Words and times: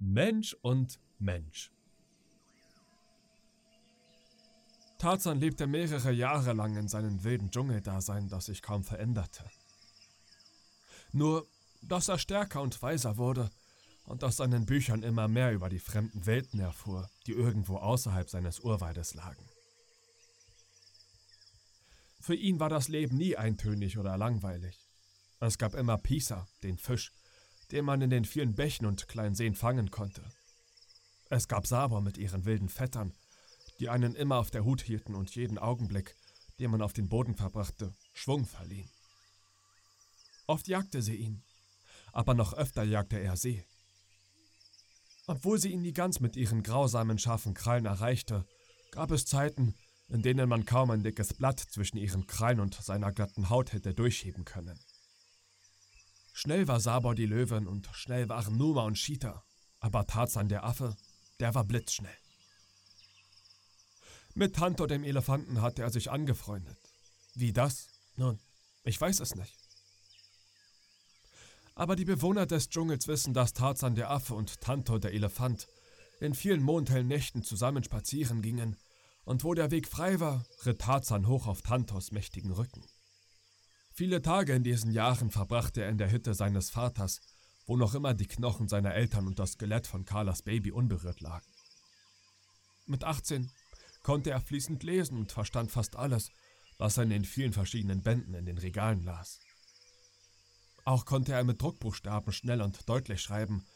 Mensch 0.00 0.56
und 0.62 0.98
Mensch. 1.18 1.70
Tarzan 4.98 5.40
lebte 5.40 5.66
mehrere 5.66 6.10
Jahre 6.10 6.54
lang 6.54 6.76
in 6.76 6.88
seinem 6.88 7.22
wilden 7.22 7.50
Dschungeldasein, 7.50 8.28
das 8.28 8.46
sich 8.46 8.62
kaum 8.62 8.82
veränderte. 8.82 9.44
Nur, 11.12 11.46
dass 11.82 12.08
er 12.08 12.18
stärker 12.18 12.62
und 12.62 12.80
weiser 12.80 13.18
wurde 13.18 13.50
und 14.04 14.24
aus 14.24 14.38
seinen 14.38 14.64
Büchern 14.64 15.02
immer 15.02 15.28
mehr 15.28 15.52
über 15.52 15.68
die 15.68 15.78
fremden 15.78 16.24
Welten 16.24 16.60
erfuhr, 16.60 17.10
die 17.26 17.32
irgendwo 17.32 17.76
außerhalb 17.76 18.28
seines 18.28 18.60
Urwaldes 18.60 19.14
lagen. 19.14 19.44
Für 22.20 22.34
ihn 22.34 22.58
war 22.58 22.70
das 22.70 22.88
Leben 22.88 23.16
nie 23.16 23.36
eintönig 23.36 23.98
oder 23.98 24.16
langweilig. 24.16 24.78
Es 25.40 25.58
gab 25.58 25.74
immer 25.74 25.96
Pisa, 25.98 26.46
den 26.62 26.76
Fisch, 26.76 27.12
den 27.72 27.84
man 27.84 28.00
in 28.00 28.10
den 28.10 28.24
vielen 28.24 28.54
Bächen 28.54 28.86
und 28.86 29.08
kleinen 29.08 29.34
Seen 29.34 29.54
fangen 29.54 29.90
konnte. 29.90 30.22
Es 31.28 31.48
gab 31.48 31.66
Saber 31.66 32.00
mit 32.00 32.18
ihren 32.18 32.44
wilden 32.44 32.68
Vettern, 32.68 33.12
die 33.78 33.88
einen 33.88 34.14
immer 34.14 34.36
auf 34.38 34.50
der 34.50 34.64
Hut 34.64 34.82
hielten 34.82 35.14
und 35.14 35.34
jeden 35.34 35.58
Augenblick, 35.58 36.16
den 36.58 36.70
man 36.70 36.82
auf 36.82 36.92
den 36.92 37.08
Boden 37.08 37.34
verbrachte, 37.34 37.94
Schwung 38.12 38.44
verliehen. 38.44 38.90
Oft 40.46 40.68
jagte 40.68 41.00
sie 41.00 41.14
ihn, 41.14 41.42
aber 42.12 42.34
noch 42.34 42.52
öfter 42.52 42.82
jagte 42.82 43.18
er 43.18 43.36
sie. 43.36 43.64
Obwohl 45.26 45.60
sie 45.60 45.70
ihn 45.70 45.82
nie 45.82 45.92
ganz 45.92 46.18
mit 46.18 46.36
ihren 46.36 46.62
grausamen 46.62 47.18
scharfen 47.18 47.54
Krallen 47.54 47.86
erreichte, 47.86 48.44
gab 48.90 49.12
es 49.12 49.24
Zeiten, 49.24 49.74
in 50.08 50.22
denen 50.22 50.48
man 50.48 50.64
kaum 50.64 50.90
ein 50.90 51.04
dickes 51.04 51.34
Blatt 51.34 51.60
zwischen 51.60 51.98
ihren 51.98 52.26
Krallen 52.26 52.58
und 52.58 52.74
seiner 52.74 53.12
glatten 53.12 53.48
Haut 53.48 53.72
hätte 53.72 53.94
durchschieben 53.94 54.44
können. 54.44 54.78
Schnell 56.42 56.68
war 56.68 56.80
Sabor 56.80 57.14
die 57.14 57.26
Löwin 57.26 57.66
und 57.66 57.90
schnell 57.92 58.30
waren 58.30 58.56
Numa 58.56 58.84
und 58.84 58.94
Cheetah, 58.94 59.44
aber 59.78 60.06
Tarzan 60.06 60.48
der 60.48 60.64
Affe, 60.64 60.96
der 61.38 61.54
war 61.54 61.64
blitzschnell. 61.64 62.16
Mit 64.32 64.56
Tanto 64.56 64.86
dem 64.86 65.04
Elefanten 65.04 65.60
hatte 65.60 65.82
er 65.82 65.90
sich 65.90 66.10
angefreundet. 66.10 66.78
Wie 67.34 67.52
das? 67.52 67.88
Nun, 68.16 68.40
ich 68.84 68.98
weiß 68.98 69.20
es 69.20 69.34
nicht. 69.34 69.54
Aber 71.74 71.94
die 71.94 72.06
Bewohner 72.06 72.46
des 72.46 72.70
Dschungels 72.70 73.06
wissen, 73.06 73.34
dass 73.34 73.52
Tarzan 73.52 73.94
der 73.94 74.10
Affe 74.10 74.32
und 74.32 74.62
Tanto 74.62 74.98
der 74.98 75.12
Elefant 75.12 75.68
in 76.20 76.32
vielen 76.32 76.62
mondhellen 76.62 77.06
Nächten 77.06 77.42
zusammen 77.42 77.84
spazieren 77.84 78.40
gingen, 78.40 78.78
und 79.24 79.44
wo 79.44 79.52
der 79.52 79.70
Weg 79.70 79.86
frei 79.86 80.20
war, 80.20 80.46
ritt 80.64 80.80
Tarzan 80.80 81.28
hoch 81.28 81.46
auf 81.46 81.60
Tantos 81.60 82.12
mächtigen 82.12 82.52
Rücken. 82.52 82.82
Viele 84.00 84.22
Tage 84.22 84.54
in 84.54 84.62
diesen 84.62 84.92
Jahren 84.92 85.30
verbrachte 85.30 85.82
er 85.82 85.90
in 85.90 85.98
der 85.98 86.10
Hütte 86.10 86.32
seines 86.32 86.70
Vaters, 86.70 87.20
wo 87.66 87.76
noch 87.76 87.94
immer 87.94 88.14
die 88.14 88.26
Knochen 88.26 88.66
seiner 88.66 88.94
Eltern 88.94 89.26
und 89.26 89.38
das 89.38 89.52
Skelett 89.52 89.86
von 89.86 90.06
Carlas 90.06 90.40
Baby 90.40 90.72
unberührt 90.72 91.20
lagen. 91.20 91.44
Mit 92.86 93.04
18 93.04 93.50
konnte 94.02 94.30
er 94.30 94.40
fließend 94.40 94.82
lesen 94.84 95.18
und 95.18 95.32
verstand 95.32 95.70
fast 95.70 95.96
alles, 95.96 96.30
was 96.78 96.96
er 96.96 97.02
in 97.02 97.10
den 97.10 97.26
vielen 97.26 97.52
verschiedenen 97.52 98.02
Bänden 98.02 98.32
in 98.32 98.46
den 98.46 98.56
Regalen 98.56 99.04
las. 99.04 99.38
Auch 100.86 101.04
konnte 101.04 101.34
er 101.34 101.44
mit 101.44 101.60
Druckbuchstaben 101.60 102.32
schnell 102.32 102.62
und 102.62 102.88
deutlich 102.88 103.20
schreiben, 103.20 103.66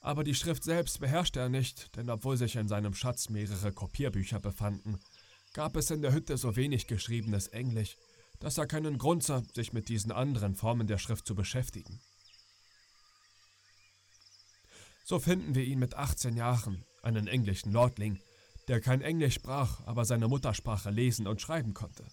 aber 0.00 0.24
die 0.24 0.34
Schrift 0.34 0.64
selbst 0.64 0.98
beherrschte 0.98 1.40
er 1.40 1.50
nicht, 1.50 1.94
denn 1.94 2.08
obwohl 2.08 2.38
sich 2.38 2.56
in 2.56 2.68
seinem 2.68 2.94
Schatz 2.94 3.28
mehrere 3.28 3.72
Kopierbücher 3.72 4.40
befanden, 4.40 4.98
gab 5.52 5.76
es 5.76 5.90
in 5.90 6.00
der 6.00 6.14
Hütte 6.14 6.38
so 6.38 6.56
wenig 6.56 6.86
geschriebenes 6.86 7.48
Englisch, 7.48 7.98
dass 8.40 8.58
er 8.58 8.66
keinen 8.66 8.98
Grund 8.98 9.22
sah, 9.22 9.42
sich 9.54 9.72
mit 9.72 9.88
diesen 9.88 10.12
anderen 10.12 10.54
Formen 10.54 10.86
der 10.86 10.98
Schrift 10.98 11.26
zu 11.26 11.34
beschäftigen. 11.34 12.00
So 15.04 15.18
finden 15.18 15.54
wir 15.54 15.64
ihn 15.64 15.78
mit 15.78 15.94
18 15.94 16.36
Jahren, 16.36 16.84
einen 17.02 17.26
englischen 17.26 17.72
Lordling, 17.72 18.20
der 18.68 18.80
kein 18.80 19.00
Englisch 19.00 19.34
sprach, 19.34 19.86
aber 19.86 20.04
seine 20.04 20.28
Muttersprache 20.28 20.90
lesen 20.90 21.26
und 21.26 21.40
schreiben 21.40 21.72
konnte. 21.72 22.06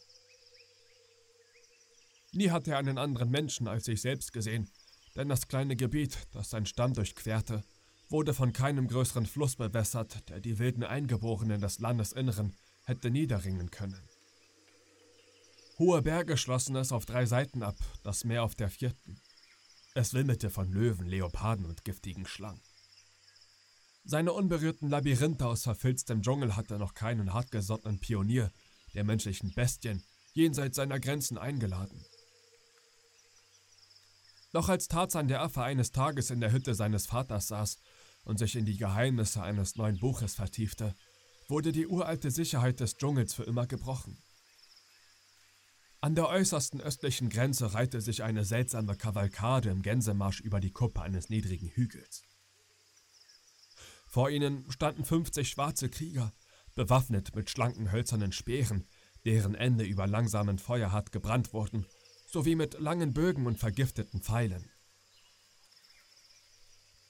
Nie 2.31 2.49
hat 2.49 2.67
er 2.67 2.77
einen 2.77 2.97
anderen 2.97 3.29
Menschen 3.29 3.67
als 3.67 3.85
sich 3.85 4.01
selbst 4.01 4.33
gesehen, 4.33 4.69
denn 5.15 5.29
das 5.29 5.47
kleine 5.47 5.75
Gebiet, 5.75 6.17
das 6.31 6.49
sein 6.49 6.65
Stamm 6.65 6.93
durchquerte, 6.93 7.63
wurde 8.09 8.33
von 8.33 8.53
keinem 8.53 8.87
größeren 8.87 9.25
Fluss 9.25 9.55
bewässert, 9.55 10.29
der 10.29 10.39
die 10.39 10.59
wilden 10.59 10.83
Eingeborenen 10.83 11.61
des 11.61 11.79
Landesinneren 11.79 12.55
hätte 12.83 13.09
niederringen 13.09 13.71
können. 13.71 14.01
Hohe 15.77 16.01
Berge 16.01 16.37
schlossen 16.37 16.77
es 16.77 16.93
auf 16.93 17.05
drei 17.05 17.25
Seiten 17.25 17.61
ab, 17.61 17.75
das 18.03 18.23
Meer 18.23 18.43
auf 18.43 18.55
der 18.55 18.69
vierten. 18.69 19.19
Es 19.93 20.13
wimmelte 20.13 20.49
von 20.49 20.71
Löwen, 20.71 21.05
Leoparden 21.05 21.65
und 21.65 21.83
giftigen 21.83 22.25
Schlangen. 22.25 22.61
Seine 24.05 24.31
unberührten 24.31 24.89
Labyrinthe 24.89 25.45
aus 25.45 25.63
verfilztem 25.63 26.21
Dschungel 26.21 26.55
hatte 26.55 26.77
noch 26.77 26.93
keinen 26.93 27.33
hartgesottenen 27.33 27.99
Pionier 27.99 28.51
der 28.93 29.03
menschlichen 29.03 29.53
Bestien 29.53 30.03
jenseits 30.33 30.77
seiner 30.77 30.99
Grenzen 30.99 31.37
eingeladen. 31.37 32.05
Doch 34.53 34.69
als 34.69 34.87
Tarzan 34.87 35.27
der 35.27 35.41
Affe 35.41 35.63
eines 35.63 35.91
Tages 35.91 36.29
in 36.29 36.39
der 36.39 36.53
Hütte 36.53 36.75
seines 36.75 37.07
Vaters 37.07 37.49
saß 37.49 37.79
und 38.23 38.37
sich 38.37 38.55
in 38.55 38.65
die 38.65 38.77
Geheimnisse 38.77 39.41
eines 39.41 39.75
neuen 39.75 39.99
Buches 39.99 40.35
vertiefte, 40.35 40.95
wurde 41.49 41.73
die 41.73 41.87
uralte 41.87 42.31
Sicherheit 42.31 42.79
des 42.79 42.95
Dschungels 42.95 43.33
für 43.33 43.43
immer 43.43 43.67
gebrochen. 43.67 44.17
An 46.01 46.15
der 46.15 46.27
äußersten 46.27 46.81
östlichen 46.81 47.29
Grenze 47.29 47.73
reihte 47.73 48.01
sich 48.01 48.23
eine 48.23 48.45
seltsame 48.45 48.95
Kavalkade 48.95 49.69
im 49.69 49.81
Gänsemarsch 49.81 50.41
über 50.41 50.59
die 50.59 50.71
Kuppe 50.71 51.01
eines 51.01 51.29
niedrigen 51.29 51.69
Hügels. 51.69 52.23
Vor 54.07 54.29
ihnen 54.29 54.71
standen 54.71 55.03
50 55.03 55.49
schwarze 55.49 55.89
Krieger, 55.89 56.31
bewaffnet 56.75 57.35
mit 57.35 57.49
schlanken 57.49 57.91
hölzernen 57.91 58.31
Speeren, 58.31 58.87
deren 59.25 59.55
Ende 59.55 59.83
über 59.83 60.07
langsamen 60.07 60.59
Feuer 60.59 60.91
hart 60.91 61.11
gebrannt 61.11 61.53
wurden, 61.53 61.85
sowie 62.27 62.55
mit 62.55 62.79
langen 62.79 63.13
Bögen 63.13 63.47
und 63.47 63.57
vergifteten 63.59 64.21
Pfeilen. 64.21 64.69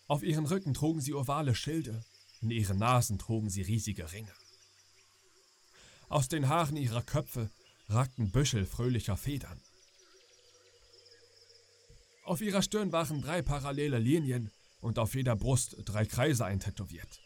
Auf 0.08 0.24
ihren 0.24 0.46
Rücken 0.46 0.74
trugen 0.74 1.02
sie 1.02 1.14
ovale 1.14 1.56
Schilde, 1.56 2.04
in 2.42 2.52
ihren 2.52 2.78
Nasen 2.78 3.18
trugen 3.18 3.50
sie 3.50 3.64
riesige 3.64 4.12
Ringe. 4.12 4.34
Aus 6.10 6.28
den 6.28 6.48
Haaren 6.48 6.78
ihrer 6.78 7.02
Köpfe 7.02 7.50
ragten 7.88 8.32
Büschel 8.32 8.66
fröhlicher 8.66 9.18
Federn. 9.18 9.62
Auf 12.24 12.42
ihrer 12.42 12.62
Stirn 12.62 12.92
waren 12.92 13.22
drei 13.22 13.42
parallele 13.42 14.00
Linien 14.00 14.52
und 14.82 14.98
auf 14.98 15.16
jeder 15.16 15.36
Brust 15.36 15.78
drei 15.86 16.06
Kreise 16.06 16.46
eintätowiert. 16.46 17.22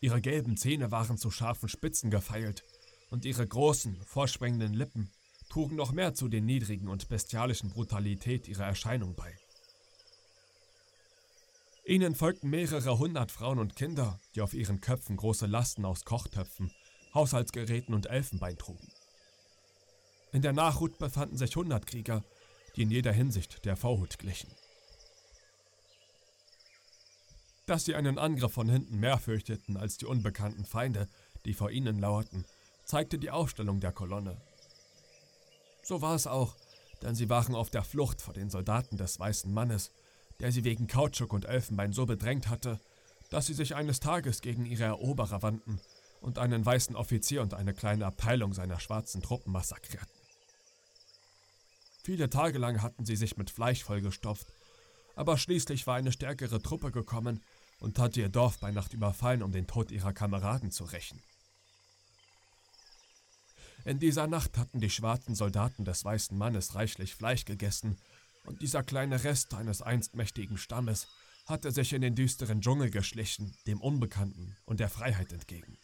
Ihre 0.00 0.20
gelben 0.20 0.56
Zähne 0.56 0.90
waren 0.90 1.16
zu 1.16 1.30
scharfen 1.30 1.68
Spitzen 1.68 2.10
gefeilt 2.10 2.62
und 3.10 3.24
ihre 3.24 3.46
großen, 3.46 4.02
vorspringenden 4.04 4.74
Lippen 4.74 5.10
trugen 5.48 5.76
noch 5.76 5.92
mehr 5.92 6.14
zu 6.14 6.28
den 6.28 6.44
niedrigen 6.44 6.88
und 6.88 7.08
bestialischen 7.08 7.70
Brutalität 7.70 8.48
ihrer 8.48 8.66
Erscheinung 8.66 9.14
bei. 9.14 9.34
Ihnen 11.86 12.14
folgten 12.14 12.50
mehrere 12.50 12.98
hundert 12.98 13.30
Frauen 13.30 13.58
und 13.58 13.76
Kinder, 13.76 14.18
die 14.34 14.40
auf 14.40 14.54
ihren 14.54 14.80
Köpfen 14.80 15.16
große 15.16 15.46
Lasten 15.46 15.84
aus 15.84 16.04
Kochtöpfen, 16.04 16.70
Haushaltsgeräten 17.14 17.94
und 17.94 18.06
Elfenbein 18.06 18.56
trugen. 18.58 18.88
In 20.34 20.42
der 20.42 20.52
Nachhut 20.52 20.98
befanden 20.98 21.36
sich 21.36 21.54
hundert 21.54 21.86
Krieger, 21.86 22.24
die 22.74 22.82
in 22.82 22.90
jeder 22.90 23.12
Hinsicht 23.12 23.64
der 23.64 23.76
Vorhut 23.76 24.18
glichen. 24.18 24.50
Dass 27.66 27.84
sie 27.84 27.94
einen 27.94 28.18
Angriff 28.18 28.52
von 28.52 28.68
hinten 28.68 28.98
mehr 28.98 29.18
fürchteten 29.18 29.76
als 29.76 29.96
die 29.96 30.06
unbekannten 30.06 30.64
Feinde, 30.64 31.08
die 31.44 31.54
vor 31.54 31.70
ihnen 31.70 32.00
lauerten, 32.00 32.44
zeigte 32.84 33.16
die 33.16 33.30
Aufstellung 33.30 33.78
der 33.78 33.92
Kolonne. 33.92 34.40
So 35.84 36.02
war 36.02 36.16
es 36.16 36.26
auch, 36.26 36.56
denn 37.02 37.14
sie 37.14 37.30
waren 37.30 37.54
auf 37.54 37.70
der 37.70 37.84
Flucht 37.84 38.20
vor 38.20 38.34
den 38.34 38.50
Soldaten 38.50 38.96
des 38.96 39.20
weißen 39.20 39.54
Mannes, 39.54 39.92
der 40.40 40.50
sie 40.50 40.64
wegen 40.64 40.88
Kautschuk 40.88 41.32
und 41.32 41.44
Elfenbein 41.44 41.92
so 41.92 42.06
bedrängt 42.06 42.48
hatte, 42.48 42.80
dass 43.30 43.46
sie 43.46 43.54
sich 43.54 43.76
eines 43.76 44.00
Tages 44.00 44.40
gegen 44.40 44.66
ihre 44.66 44.82
Eroberer 44.82 45.42
wandten 45.42 45.80
und 46.20 46.40
einen 46.40 46.66
weißen 46.66 46.96
Offizier 46.96 47.40
und 47.40 47.54
eine 47.54 47.72
kleine 47.72 48.06
Abteilung 48.06 48.52
seiner 48.52 48.80
schwarzen 48.80 49.22
Truppen 49.22 49.52
massakrierten. 49.52 50.13
Viele 52.04 52.28
Tage 52.28 52.58
lang 52.58 52.82
hatten 52.82 53.06
sie 53.06 53.16
sich 53.16 53.38
mit 53.38 53.50
Fleisch 53.50 53.82
vollgestopft, 53.82 54.52
aber 55.16 55.38
schließlich 55.38 55.86
war 55.86 55.96
eine 55.96 56.12
stärkere 56.12 56.60
Truppe 56.60 56.92
gekommen 56.92 57.42
und 57.80 57.98
hatte 57.98 58.20
ihr 58.20 58.28
Dorf 58.28 58.58
bei 58.58 58.70
Nacht 58.70 58.92
überfallen, 58.92 59.42
um 59.42 59.52
den 59.52 59.66
Tod 59.66 59.90
ihrer 59.90 60.12
Kameraden 60.12 60.70
zu 60.70 60.84
rächen. 60.84 61.22
In 63.86 63.98
dieser 63.98 64.26
Nacht 64.26 64.58
hatten 64.58 64.80
die 64.80 64.90
schwarzen 64.90 65.34
Soldaten 65.34 65.86
des 65.86 66.04
weißen 66.04 66.36
Mannes 66.36 66.74
reichlich 66.74 67.14
Fleisch 67.14 67.46
gegessen, 67.46 67.96
und 68.44 68.60
dieser 68.60 68.82
kleine 68.82 69.24
Rest 69.24 69.54
eines 69.54 69.80
einst 69.80 70.14
mächtigen 70.14 70.58
Stammes 70.58 71.08
hatte 71.46 71.72
sich 71.72 71.94
in 71.94 72.02
den 72.02 72.14
düsteren 72.14 72.60
Dschungel 72.60 72.90
geschlichen, 72.90 73.56
dem 73.66 73.80
Unbekannten 73.80 74.54
und 74.66 74.78
der 74.78 74.90
Freiheit 74.90 75.32
entgegen. 75.32 75.78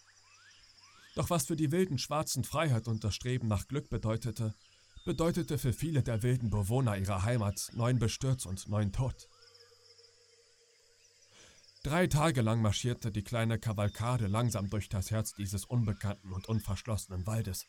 Doch 1.14 1.30
was 1.30 1.46
für 1.46 1.56
die 1.56 1.72
wilden 1.72 1.96
Schwarzen 1.96 2.44
Freiheit 2.44 2.88
und 2.88 3.04
das 3.04 3.14
Streben 3.14 3.48
nach 3.48 3.66
Glück 3.68 3.88
bedeutete, 3.88 4.54
bedeutete 5.04 5.58
für 5.58 5.72
viele 5.72 6.02
der 6.02 6.22
wilden 6.22 6.50
Bewohner 6.50 6.96
ihrer 6.96 7.22
Heimat 7.22 7.70
neuen 7.72 7.98
Bestürz 7.98 8.46
und 8.46 8.68
neuen 8.68 8.92
Tod. 8.92 9.28
Drei 11.82 12.06
Tage 12.06 12.42
lang 12.42 12.60
marschierte 12.60 13.10
die 13.10 13.22
kleine 13.22 13.58
Kavalkade 13.58 14.26
langsam 14.26 14.68
durch 14.68 14.90
das 14.90 15.10
Herz 15.10 15.32
dieses 15.32 15.64
unbekannten 15.64 16.32
und 16.32 16.46
unverschlossenen 16.46 17.26
Waldes, 17.26 17.66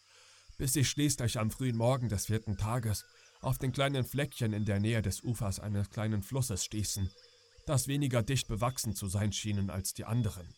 bis 0.57 0.74
sie 0.74 0.83
schließlich 0.83 1.39
am 1.39 1.50
frühen 1.50 1.78
Morgen 1.78 2.10
des 2.10 2.25
vierten 2.25 2.57
Tages 2.57 3.06
auf 3.42 3.57
den 3.57 3.72
kleinen 3.72 4.04
Fleckchen 4.04 4.51
in 4.51 4.66
der 4.66 4.81
Nähe 4.81 5.01
des 5.01 5.24
Ufers 5.24 5.60
eines 5.62 5.89
kleinen 5.89 6.24
Flusses 6.24 6.66
stießen, 6.66 7.10
das 7.66 7.88
weniger 7.88 8.22
dicht 8.22 8.50
bewachsen 8.50 8.95
zu 8.95 9.07
sein 9.07 9.31
schienen 9.31 9.69
als 9.69 9.94
die 9.94 10.04
anderen. 10.04 10.54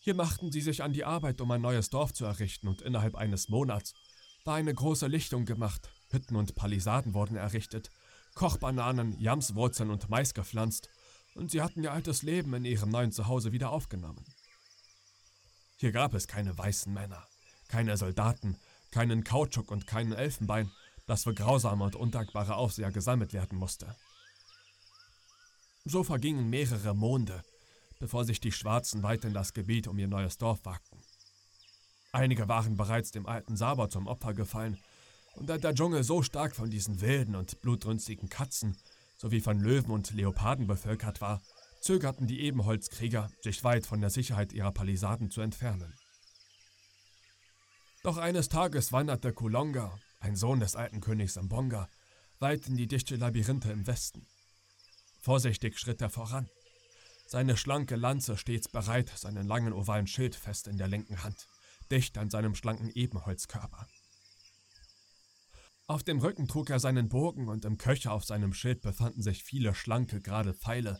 Hier 0.00 0.14
machten 0.14 0.50
sie 0.50 0.62
sich 0.62 0.82
an 0.82 0.94
die 0.94 1.04
Arbeit, 1.04 1.42
um 1.42 1.50
ein 1.50 1.60
neues 1.60 1.90
Dorf 1.90 2.14
zu 2.14 2.24
errichten, 2.24 2.68
und 2.68 2.80
innerhalb 2.80 3.14
eines 3.14 3.50
Monats 3.50 3.92
war 4.48 4.54
eine 4.54 4.74
große 4.74 5.06
Lichtung 5.08 5.44
gemacht, 5.44 5.90
Hütten 6.08 6.34
und 6.34 6.54
Palisaden 6.54 7.12
wurden 7.12 7.36
errichtet, 7.36 7.90
Kochbananen, 8.34 9.20
Jamswurzeln 9.20 9.90
und 9.90 10.08
Mais 10.08 10.32
gepflanzt, 10.32 10.88
und 11.34 11.50
sie 11.50 11.60
hatten 11.60 11.82
ihr 11.84 11.92
altes 11.92 12.22
Leben 12.22 12.54
in 12.54 12.64
ihrem 12.64 12.88
neuen 12.88 13.12
Zuhause 13.12 13.52
wieder 13.52 13.70
aufgenommen. 13.70 14.24
Hier 15.76 15.92
gab 15.92 16.14
es 16.14 16.26
keine 16.28 16.56
weißen 16.56 16.90
Männer, 16.90 17.22
keine 17.68 17.98
Soldaten, 17.98 18.56
keinen 18.90 19.22
Kautschuk 19.22 19.70
und 19.70 19.86
keinen 19.86 20.12
Elfenbein, 20.12 20.72
das 21.06 21.24
für 21.24 21.34
grausame 21.34 21.84
und 21.84 21.94
undankbare 21.94 22.56
Aufseher 22.56 22.90
gesammelt 22.90 23.34
werden 23.34 23.58
musste. 23.58 23.94
So 25.84 26.04
vergingen 26.04 26.48
mehrere 26.48 26.94
Monde, 26.94 27.42
bevor 27.98 28.24
sich 28.24 28.40
die 28.40 28.52
Schwarzen 28.52 29.02
weit 29.02 29.26
in 29.26 29.34
das 29.34 29.52
Gebiet 29.52 29.88
um 29.88 29.98
ihr 29.98 30.08
neues 30.08 30.38
Dorf 30.38 30.64
wagten. 30.64 31.02
Einige 32.12 32.48
waren 32.48 32.76
bereits 32.76 33.10
dem 33.10 33.26
alten 33.26 33.56
Saber 33.56 33.90
zum 33.90 34.06
Opfer 34.06 34.34
gefallen, 34.34 34.78
und 35.34 35.48
da 35.48 35.58
der 35.58 35.74
Dschungel 35.74 36.02
so 36.02 36.22
stark 36.22 36.56
von 36.56 36.70
diesen 36.70 37.00
wilden 37.00 37.36
und 37.36 37.60
blutrünstigen 37.60 38.28
Katzen 38.28 38.76
sowie 39.18 39.40
von 39.40 39.60
Löwen 39.60 39.90
und 39.90 40.12
Leoparden 40.12 40.66
bevölkert 40.66 41.20
war, 41.20 41.42
zögerten 41.80 42.26
die 42.26 42.40
Ebenholzkrieger, 42.40 43.30
sich 43.40 43.62
weit 43.64 43.86
von 43.86 44.00
der 44.00 44.10
Sicherheit 44.10 44.52
ihrer 44.52 44.72
Palisaden 44.72 45.30
zu 45.30 45.40
entfernen. 45.40 45.94
Doch 48.02 48.16
eines 48.16 48.48
Tages 48.48 48.92
wanderte 48.92 49.32
Kulonga, 49.32 49.98
ein 50.20 50.36
Sohn 50.36 50.60
des 50.60 50.76
alten 50.76 51.00
Königs 51.00 51.36
Mbonga, 51.36 51.88
weit 52.38 52.66
in 52.68 52.76
die 52.76 52.86
dichte 52.86 53.16
Labyrinthe 53.16 53.70
im 53.70 53.86
Westen. 53.86 54.26
Vorsichtig 55.20 55.78
schritt 55.78 56.00
er 56.00 56.10
voran, 56.10 56.48
seine 57.26 57.56
schlanke 57.56 57.96
Lanze 57.96 58.36
stets 58.36 58.68
bereit, 58.68 59.10
seinen 59.14 59.46
langen 59.46 59.72
ovalen 59.72 60.06
Schild 60.06 60.34
fest 60.34 60.68
in 60.68 60.78
der 60.78 60.88
linken 60.88 61.22
Hand, 61.22 61.46
dicht 61.90 62.18
an 62.18 62.30
seinem 62.30 62.54
schlanken 62.54 62.90
Ebenholzkörper. 62.90 63.86
Auf 65.86 66.02
dem 66.02 66.18
Rücken 66.18 66.48
trug 66.48 66.68
er 66.68 66.80
seinen 66.80 67.08
Bogen 67.08 67.48
und 67.48 67.64
im 67.64 67.78
Köcher 67.78 68.12
auf 68.12 68.24
seinem 68.24 68.52
Schild 68.52 68.82
befanden 68.82 69.22
sich 69.22 69.42
viele 69.42 69.74
schlanke, 69.74 70.20
gerade 70.20 70.52
Pfeile, 70.52 70.98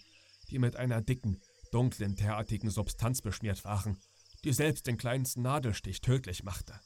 die 0.50 0.58
mit 0.58 0.76
einer 0.76 1.02
dicken, 1.02 1.42
dunklen, 1.72 2.16
teerartigen 2.16 2.70
Substanz 2.70 3.20
beschmiert 3.20 3.64
waren, 3.64 3.98
die 4.44 4.52
selbst 4.52 4.86
den 4.86 4.96
kleinsten 4.96 5.42
Nadelstich 5.42 6.00
tödlich 6.00 6.42
machte. 6.42 6.80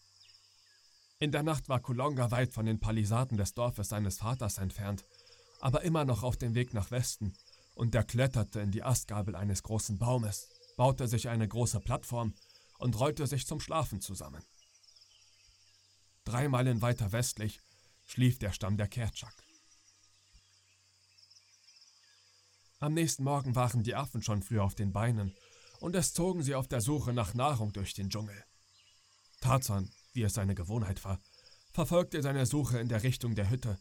In 1.20 1.30
der 1.30 1.44
Nacht 1.44 1.68
war 1.68 1.78
Kulonga 1.78 2.32
weit 2.32 2.52
von 2.52 2.66
den 2.66 2.80
Palisaden 2.80 3.38
des 3.38 3.54
Dorfes 3.54 3.90
seines 3.90 4.18
Vaters 4.18 4.58
entfernt, 4.58 5.04
aber 5.60 5.82
immer 5.82 6.04
noch 6.04 6.24
auf 6.24 6.36
dem 6.36 6.56
Weg 6.56 6.74
nach 6.74 6.90
Westen, 6.90 7.34
und 7.76 7.94
er 7.94 8.02
kletterte 8.02 8.60
in 8.60 8.72
die 8.72 8.82
Astgabel 8.82 9.36
eines 9.36 9.62
großen 9.62 9.98
Baumes, 9.98 10.48
baute 10.76 11.06
sich 11.06 11.28
eine 11.28 11.46
große 11.46 11.78
Plattform 11.78 12.34
und 12.82 12.98
rollte 12.98 13.28
sich 13.28 13.46
zum 13.46 13.60
Schlafen 13.60 14.00
zusammen. 14.00 14.42
Drei 16.24 16.48
Meilen 16.48 16.82
weiter 16.82 17.12
westlich 17.12 17.60
schlief 18.04 18.40
der 18.40 18.50
Stamm 18.50 18.76
der 18.76 18.88
Kertschak. 18.88 19.32
Am 22.80 22.92
nächsten 22.92 23.22
Morgen 23.22 23.54
waren 23.54 23.84
die 23.84 23.94
Affen 23.94 24.20
schon 24.20 24.42
früh 24.42 24.58
auf 24.58 24.74
den 24.74 24.92
Beinen, 24.92 25.32
und 25.78 25.94
es 25.94 26.12
zogen 26.12 26.42
sie 26.42 26.56
auf 26.56 26.66
der 26.66 26.80
Suche 26.80 27.12
nach 27.12 27.34
Nahrung 27.34 27.72
durch 27.72 27.94
den 27.94 28.10
Dschungel. 28.10 28.44
Tarzan, 29.40 29.88
wie 30.12 30.24
es 30.24 30.34
seine 30.34 30.56
Gewohnheit 30.56 31.04
war, 31.04 31.20
verfolgte 31.72 32.20
seine 32.20 32.46
Suche 32.46 32.80
in 32.80 32.88
der 32.88 33.04
Richtung 33.04 33.36
der 33.36 33.48
Hütte, 33.48 33.78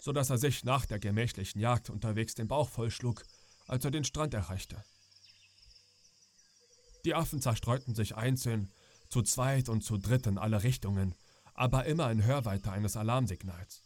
so 0.00 0.12
dass 0.12 0.28
er 0.28 0.38
sich 0.38 0.64
nach 0.64 0.86
der 0.86 0.98
gemächlichen 0.98 1.60
Jagd 1.60 1.88
unterwegs 1.88 2.34
den 2.34 2.48
Bauch 2.48 2.68
vollschlug, 2.68 3.22
als 3.68 3.84
er 3.84 3.92
den 3.92 4.04
Strand 4.04 4.34
erreichte. 4.34 4.82
Die 7.04 7.14
Affen 7.14 7.40
zerstreuten 7.40 7.94
sich 7.94 8.16
einzeln, 8.16 8.70
zu 9.08 9.22
zweit 9.22 9.68
und 9.68 9.82
zu 9.82 9.98
dritt 9.98 10.26
in 10.26 10.38
alle 10.38 10.62
Richtungen, 10.62 11.14
aber 11.54 11.84
immer 11.86 12.10
in 12.10 12.24
Hörweite 12.24 12.72
eines 12.72 12.96
Alarmsignals. 12.96 13.82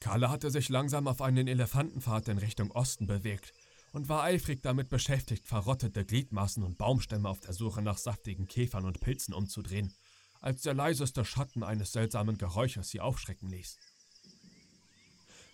Carla 0.00 0.30
hatte 0.30 0.50
sich 0.50 0.68
langsam 0.68 1.08
auf 1.08 1.22
einen 1.22 1.48
Elefantenpfad 1.48 2.28
in 2.28 2.38
Richtung 2.38 2.70
Osten 2.70 3.06
bewegt 3.06 3.52
und 3.92 4.08
war 4.08 4.22
eifrig 4.22 4.62
damit 4.62 4.88
beschäftigt, 4.88 5.46
verrottete 5.46 6.04
Gliedmaßen 6.04 6.62
und 6.62 6.78
Baumstämme 6.78 7.28
auf 7.28 7.40
der 7.40 7.54
Suche 7.54 7.80
nach 7.80 7.98
saftigen 7.98 8.46
Käfern 8.46 8.84
und 8.84 9.00
Pilzen 9.00 9.32
umzudrehen, 9.32 9.94
als 10.40 10.62
der 10.62 10.74
leiseste 10.74 11.24
Schatten 11.24 11.62
eines 11.62 11.92
seltsamen 11.92 12.36
Geräusches 12.36 12.90
sie 12.90 13.00
aufschrecken 13.00 13.48
ließ. 13.48 13.78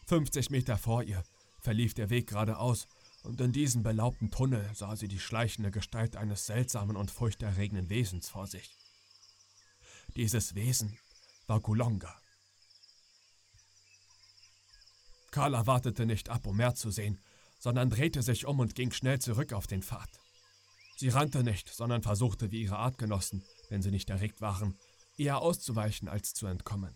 50 0.06 0.50
Meter 0.50 0.76
vor 0.76 1.04
ihr 1.04 1.22
verlief 1.60 1.94
der 1.94 2.10
Weg 2.10 2.30
geradeaus, 2.30 2.88
und 3.22 3.40
in 3.40 3.52
diesem 3.52 3.82
belaubten 3.82 4.30
Tunnel 4.30 4.68
sah 4.74 4.96
sie 4.96 5.08
die 5.08 5.20
schleichende 5.20 5.70
Gestalt 5.70 6.16
eines 6.16 6.46
seltsamen 6.46 6.96
und 6.96 7.10
furchterregenden 7.10 7.88
Wesens 7.88 8.28
vor 8.28 8.46
sich. 8.46 8.76
Dieses 10.16 10.54
Wesen 10.54 10.98
war 11.46 11.60
Kulonga. 11.60 12.14
Carla 15.30 15.66
wartete 15.66 16.04
nicht 16.04 16.28
ab, 16.28 16.46
um 16.46 16.56
mehr 16.56 16.74
zu 16.74 16.90
sehen, 16.90 17.20
sondern 17.58 17.90
drehte 17.90 18.22
sich 18.22 18.44
um 18.44 18.58
und 18.60 18.74
ging 18.74 18.90
schnell 18.92 19.18
zurück 19.18 19.52
auf 19.52 19.66
den 19.66 19.82
Pfad. 19.82 20.10
Sie 20.96 21.08
rannte 21.08 21.42
nicht, 21.42 21.68
sondern 21.68 22.02
versuchte 22.02 22.50
wie 22.50 22.62
ihre 22.62 22.76
Artgenossen, 22.76 23.42
wenn 23.70 23.82
sie 23.82 23.90
nicht 23.90 24.10
erregt 24.10 24.40
waren, 24.40 24.78
eher 25.16 25.38
auszuweichen 25.38 26.08
als 26.08 26.34
zu 26.34 26.46
entkommen. 26.46 26.94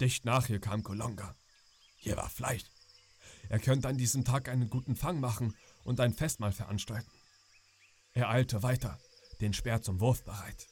Dicht 0.00 0.24
nach 0.24 0.48
ihr 0.48 0.60
kam 0.60 0.82
Kolonga. 0.82 1.36
Hier 1.96 2.16
war 2.16 2.30
Fleisch. 2.30 2.64
Er 3.48 3.58
könnte 3.58 3.88
an 3.88 3.98
diesem 3.98 4.24
Tag 4.24 4.48
einen 4.48 4.70
guten 4.70 4.96
Fang 4.96 5.20
machen 5.20 5.56
und 5.84 6.00
ein 6.00 6.14
Festmahl 6.14 6.52
veranstalten. 6.52 7.10
Er 8.12 8.28
eilte 8.28 8.62
weiter, 8.62 8.98
den 9.40 9.52
Speer 9.52 9.82
zum 9.82 10.00
Wurf 10.00 10.24
bereit. 10.24 10.66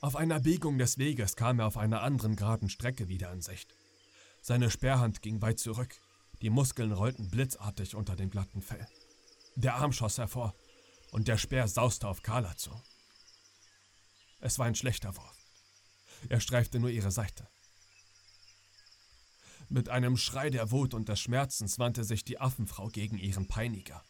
Auf 0.00 0.16
einer 0.16 0.40
Biegung 0.40 0.78
des 0.78 0.98
Weges 0.98 1.36
kam 1.36 1.60
er 1.60 1.66
auf 1.66 1.76
einer 1.76 2.02
anderen 2.02 2.36
geraden 2.36 2.70
Strecke 2.70 3.08
wieder 3.08 3.32
in 3.32 3.42
Sicht. 3.42 3.74
Seine 4.40 4.70
Sperrhand 4.70 5.20
ging 5.20 5.42
weit 5.42 5.58
zurück, 5.58 5.94
die 6.40 6.50
Muskeln 6.50 6.92
rollten 6.92 7.30
blitzartig 7.30 7.94
unter 7.94 8.16
dem 8.16 8.30
glatten 8.30 8.62
Fell. 8.62 8.86
Der 9.56 9.74
Arm 9.74 9.92
schoss 9.92 10.16
hervor 10.18 10.54
und 11.10 11.28
der 11.28 11.36
Speer 11.36 11.68
sauste 11.68 12.08
auf 12.08 12.22
Carla 12.22 12.56
zu. 12.56 12.70
Es 14.40 14.58
war 14.58 14.66
ein 14.66 14.74
schlechter 14.74 15.14
Wurf. 15.16 15.36
Er 16.28 16.40
streifte 16.40 16.80
nur 16.80 16.90
ihre 16.90 17.10
Seite. 17.10 17.48
Mit 19.70 19.88
einem 19.88 20.18
Schrei 20.18 20.50
der 20.50 20.70
Wut 20.70 20.92
und 20.92 21.08
des 21.08 21.20
Schmerzens 21.20 21.78
wandte 21.78 22.04
sich 22.04 22.24
die 22.24 22.38
Affenfrau 22.38 22.88
gegen 22.88 23.16
ihren 23.16 23.48
Peiniger. 23.48 24.02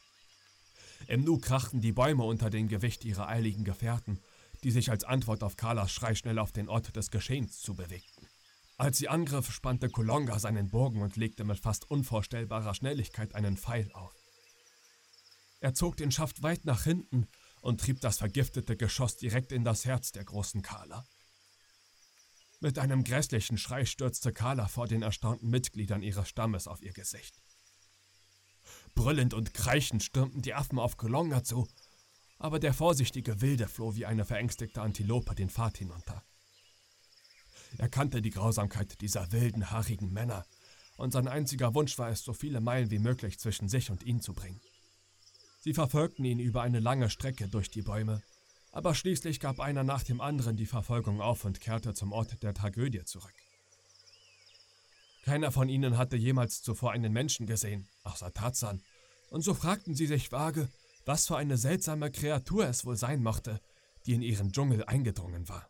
Im 1.07 1.23
Nu 1.23 1.39
krachten 1.39 1.81
die 1.81 1.93
Bäume 1.93 2.25
unter 2.25 2.51
dem 2.51 2.67
Gewicht 2.67 3.05
ihrer 3.05 3.29
eiligen 3.29 3.65
Gefährten 3.65 4.21
die 4.63 4.71
sich 4.71 4.91
als 4.91 5.05
Antwort 5.05 5.43
auf 5.43 5.57
Carlas 5.57 5.93
Schrei 5.93 6.15
schnell 6.15 6.39
auf 6.39 6.53
den 6.53 6.69
Ort 6.69 6.95
des 6.97 7.11
Geschehens 7.11 7.61
zubewegten. 7.61 8.29
Als 8.77 8.99
sie 8.99 9.09
angriff, 9.09 9.53
spannte 9.53 9.91
Kolonga 9.91 10.39
seinen 10.39 10.71
Bogen 10.71 11.03
und 11.03 11.17
legte 11.17 11.45
mit 11.45 11.59
fast 11.59 11.91
unvorstellbarer 11.91 12.75
Schnelligkeit 12.75 13.35
einen 13.35 13.57
Pfeil 13.57 13.91
auf. 13.93 14.15
Er 15.61 15.75
zog 15.75 15.97
den 15.97 16.11
Schaft 16.11 16.43
weit 16.43 16.65
nach 16.65 16.85
hinten 16.85 17.27
und 17.61 17.81
trieb 17.81 18.01
das 18.01 18.19
vergiftete 18.19 18.77
Geschoss 18.77 19.17
direkt 19.17 19.53
in 19.53 19.65
das 19.65 19.85
Herz 19.85 20.13
der 20.13 20.25
großen 20.25 20.63
Carla. 20.63 21.05
Mit 22.61 22.79
einem 22.79 23.05
grässlichen 23.05 23.59
Schrei 23.59 23.85
stürzte 23.85 24.33
Carla 24.33 24.69
vor 24.69 24.87
den 24.87 25.03
erstaunten 25.03 25.51
Mitgliedern 25.51 26.03
ihres 26.03 26.29
Stammes 26.29 26.67
auf 26.67 26.83
ihr 26.83 26.93
Gesicht. 26.93 27.41
Brüllend 28.95 29.35
und 29.35 29.55
kreischend 29.55 30.03
stürmten 30.03 30.43
die 30.43 30.55
Affen 30.55 30.79
auf 30.79 30.97
Kolonga 30.97 31.43
zu 31.43 31.67
aber 32.41 32.59
der 32.59 32.73
vorsichtige 32.73 33.43
Wilde 33.43 33.69
floh 33.69 33.95
wie 33.95 34.07
eine 34.07 34.25
verängstigte 34.25 34.81
Antilope 34.81 35.35
den 35.35 35.51
Pfad 35.51 35.77
hinunter. 35.77 36.25
Er 37.77 37.91
kannte 37.91 38.23
die 38.23 38.31
Grausamkeit 38.31 39.01
dieser 39.03 39.31
wilden, 39.31 39.71
haarigen 39.71 40.11
Männer, 40.11 40.45
und 40.97 41.13
sein 41.13 41.29
einziger 41.29 41.75
Wunsch 41.75 41.99
war 41.99 42.09
es, 42.09 42.25
so 42.25 42.33
viele 42.33 42.61
Meilen 42.61 42.91
wie 42.91 42.99
möglich 42.99 43.39
zwischen 43.39 43.69
sich 43.69 43.91
und 43.91 44.03
ihn 44.05 44.21
zu 44.21 44.33
bringen. 44.33 44.61
Sie 45.61 45.75
verfolgten 45.75 46.25
ihn 46.25 46.41
über 46.41 46.63
eine 46.63 46.81
lange 46.81 47.11
Strecke 47.11 47.47
durch 47.49 47.71
die 47.71 47.83
Bäume, 47.83 48.23
aber 48.73 48.95
schließlich 48.95 49.41
gab 49.41 49.61
einer 49.61 49.85
nach 49.85 50.03
dem 50.03 50.21
anderen 50.21 50.57
die 50.57 50.67
Verfolgung 50.67 51.21
auf 51.21 51.45
und 51.45 51.61
kehrte 51.61 51.95
zum 51.95 52.13
Ort 52.13 52.43
der 52.43 52.55
Tragödie 52.55 53.05
zurück. 53.05 53.35
Keiner 55.25 55.53
von 55.53 55.69
ihnen 55.69 55.99
hatte 55.99 56.17
jemals 56.17 56.63
zuvor 56.63 56.93
einen 56.93 57.13
Menschen 57.13 57.47
gesehen, 57.47 57.89
außer 58.05 58.33
Tarzan, 58.33 58.83
und 59.31 59.43
so 59.43 59.55
fragten 59.55 59.95
sie 59.95 60.07
sich 60.07 60.33
vage, 60.33 60.69
was 61.05 61.27
für 61.27 61.37
eine 61.37 61.57
seltsame 61.57 62.11
Kreatur 62.11 62.67
es 62.67 62.85
wohl 62.85 62.97
sein 62.97 63.23
mochte, 63.23 63.61
die 64.07 64.15
in 64.15 64.23
ihren 64.23 64.53
Dschungel 64.53 64.85
eingedrungen 64.85 65.49
war. 65.49 65.70